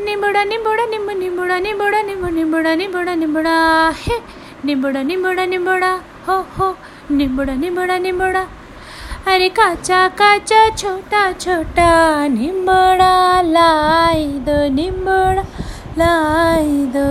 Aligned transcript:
निबुड़ा 0.00 0.42
निबुड़ा 0.44 0.84
निम्बू 0.92 1.12
निबुड़ा 1.22 1.58
निबुड़ा 1.66 2.00
निम्बू 2.08 2.28
निबुड़ा 2.36 2.74
निबुड़ा 2.80 3.14
निबुड़ा 3.22 3.54
हे 4.02 4.16
निबुड़ा 4.66 5.02
निबुड़ा 5.10 5.44
निबुड़ा 5.52 5.90
हो 6.28 6.36
हो 6.56 6.68
निबुड़ा 7.18 7.54
निबुड़ा 7.62 7.98
निबुड़ा 8.06 8.42
अरे 9.32 9.48
काचा 9.58 10.00
काचा 10.20 10.60
छोटा 10.80 11.20
छोटा 11.44 11.90
निम्बुड़ा 12.28 13.14
लाई 13.56 14.26
दो 14.48 14.56
निम्बुड़ा 14.78 15.44
लाई 16.00 16.74
दो 16.96 17.06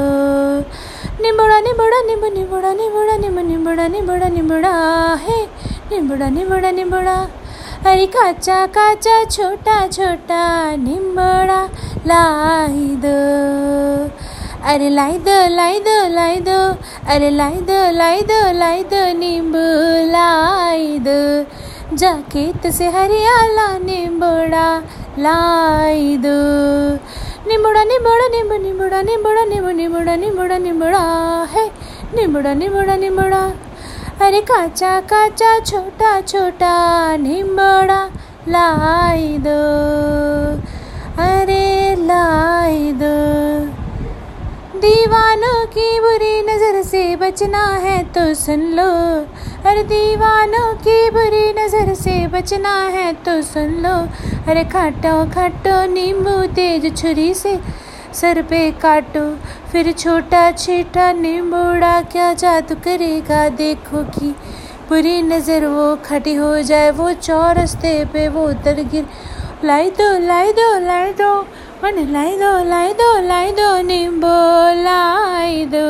निम्बुड़ा 1.24 1.60
निबुड़ा 1.68 2.02
निम्बू 2.10 2.28
निबुड़ा 2.38 2.74
निबुड़ा 2.82 3.16
निम्बू 3.24 3.42
निबुड़ा 3.52 3.88
निबुड़ा 3.96 4.28
निबुड़ा 4.36 4.74
हे 5.24 5.40
निबुड़ा 5.92 6.30
निबुड़ा 6.38 6.72
निबुड़ा 6.82 7.16
अरे 7.86 8.06
काचा 8.06 8.66
काचा, 8.66 9.24
छोटा 9.26 9.88
छोटा 9.88 10.76
निम्बड़ा 10.76 11.68
लाई 12.08 12.96
दो। 13.06 13.16
अरे 14.64 14.90
लाई 14.90 15.18
दो 15.18 15.36
लाई 15.56 15.80
दो 15.80 15.96
लाई 16.14 16.36
दो। 16.36 16.60
अरे 17.08 17.30
लाई 17.30 17.54
दो 17.54 17.92
लाई 17.92 18.22
दो 18.22 18.40
लाई 18.54 18.84
दो, 18.84 19.02
नींबू 19.20 19.66
लाई 20.12 20.98
दो। 21.08 21.44
जाके 21.96 22.72
से 22.72 22.88
हरियाला 22.90 23.78
निम्बड़ा 23.78 24.84
लाई 25.20 26.18
दो। 26.18 26.40
निम्बड़ा 27.50 27.84
निम्बड़ा 27.84 28.28
निम्बू 28.28 28.58
निम्बड़ा 28.58 29.02
निम्बड़ा 29.02 29.44
निम्बू 29.46 29.72
निम्बड़ा 29.72 30.16
निम्बड़ा 30.16 30.58
निम्बड़ा 30.58 31.04
है। 31.52 31.68
निम्बड़ा 32.16 32.54
निम्बड़ा 32.54 32.96
निम्बड़ा। 32.96 33.52
अरे 34.24 34.40
काचा 34.42 35.00
काचा, 35.02 35.48
छोटा 35.60 36.10
छोटा 36.22 36.76
निम्बड़ा 37.18 38.00
लाई 38.48 39.38
दो। 39.38 39.56
अरे 41.24 41.96
लाई 42.00 42.92
दो। 43.02 43.18
दीवानों 44.80 45.66
की 45.76 46.00
बुरी 46.00 46.42
नज़र 46.42 46.82
से 46.84 47.04
बचना 47.16 47.66
है 47.84 47.98
तो 48.14 48.34
सुन 48.36 48.62
लो। 48.78 48.90
अरे 49.70 49.84
दीवानों 49.92 50.74
की 50.88 51.10
बुरी 51.10 51.46
नज़र 51.60 51.94
से 51.96 52.16
बचना 52.34 52.76
है 52.96 53.12
तो 53.26 53.42
सुन 53.44 53.76
लो। 53.84 53.96
अरे 54.52 54.64
खाटो 54.74 55.16
खाटो 55.32 55.76
नींबू 55.94 56.42
तेज 56.56 56.96
छुरी 56.98 57.34
से 57.34 57.56
सर 58.14 58.42
पे 58.42 58.60
काटो, 58.72 59.24
फिर 59.72 59.92
छोटा 59.92 60.52
छीटा 60.52 61.12
निम्बोड़ा, 61.14 62.02
क्या 62.02 62.34
जादू 62.34 62.76
करेगा 62.76 63.48
देखो 63.50 64.04
कि? 64.10 64.36
बुरी 64.90 65.22
नज़र 65.22 65.66
वो 65.66 65.96
खड़ी 66.06 66.34
हो 66.34 66.62
जाए, 66.62 66.92
वो 66.92 67.12
चौरस्ते 67.14 67.94
पे 68.06 68.28
वो 68.28 68.48
उतर 68.48 68.84
गिर। 68.84 69.06
लाई 69.66 69.90
दो 69.90 70.10
लाई 70.20 70.52
दो 70.52 70.68
लाई 70.80 71.12
दो, 71.14 71.32
मन 71.84 72.00
लाई 72.12 72.38
दो 72.38 72.52
लाई 72.64 72.94
दो 72.94 73.10
लाई 73.28 73.52
दो 73.52 73.82
नींबो 73.82 74.36
लाई 74.84 75.66
दो। 75.66 75.88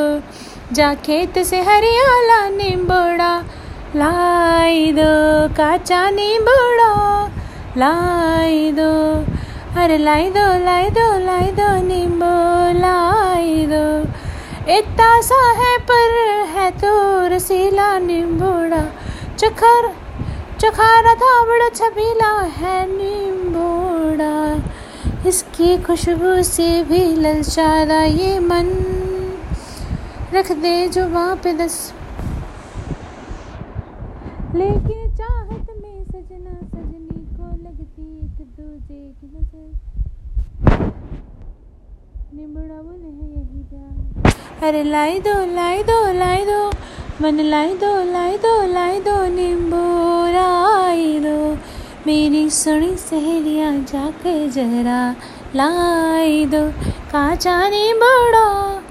जा 0.74 0.94
खेत 0.94 1.38
से 1.38 1.60
हरियाला 1.60 2.40
निम्बोड़ा, 2.48 3.32
लाई 3.96 4.92
दो, 4.92 5.12
काचा 5.54 6.08
निम्बोड़ा, 6.10 6.92
लाई 7.76 8.72
दो। 8.72 8.92
अरे 9.74 9.96
लाई 9.98 10.28
दो 10.30 10.42
लाई 10.64 10.90
दो 10.90 11.06
लाई 11.18 11.50
दो, 11.50 11.66
नींबू 11.82 12.26
लाई 12.78 13.66
दो। 13.66 13.86
इतना 14.72 15.08
सा 15.20 15.38
है 15.52 15.78
पर 15.80 16.12
है 16.48 16.70
तो 16.70 16.92
रसीला 17.26 17.98
नींबूड़ा। 17.98 18.80
चखर, 19.38 19.88
चखारा 20.60 21.14
था 21.14 21.32
बड़ा 21.44 21.68
छबीला 21.68 22.30
है 22.58 22.76
नींबूड़ा। 22.88 24.34
इसकी 25.28 25.76
खुशबू 25.78 26.42
से 26.42 26.82
भी 26.82 27.04
ललचादा 27.16 28.02
ये 28.02 28.38
मन। 28.38 28.70
रख 30.34 30.52
दे 30.52 30.76
जो 30.88 31.08
वहाँ 31.08 31.36
पे 31.36 31.52
दस 31.52 31.92
लेकिन 37.98 39.80
अरे 44.62 44.82
लाई 44.82 45.18
दो 45.18 45.54
लाई 45.54 45.82
दो 45.82 46.12
लाई 46.12 46.44
दो। 46.44 46.72
मन 47.22 47.40
लाई 47.40 47.74
दो 47.74 48.12
लाई 48.12 48.38
दो 48.38 48.72
लाई 48.72 49.00
दो। 49.00 49.26
नींबू 49.26 49.82
लाई 50.32 51.18
दो। 51.18 51.54
मेरी 52.06 52.50
सुनी 52.50 52.96
सहेलियाँ 52.96 53.78
जाके 53.78 54.48
जरा 54.48 55.16
लाई 55.54 56.46
दो। 56.46 56.70
काचा 57.12 57.68
नींबूड़ा 57.68 58.83